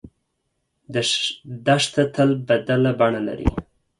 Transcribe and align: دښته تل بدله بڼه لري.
دښته 1.65 2.03
تل 2.13 2.29
بدله 2.47 2.91
بڼه 2.99 3.21
لري. 3.27 3.47